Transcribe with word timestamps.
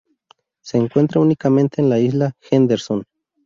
Se 0.63 0.79
encuentra 0.79 1.21
únicamente 1.21 1.79
en 1.79 1.87
la 1.87 1.99
isla 1.99 2.35
Henderson. 2.49 3.03